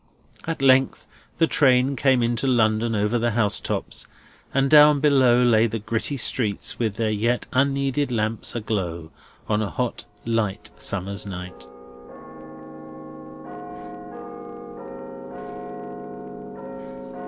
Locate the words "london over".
2.47-3.19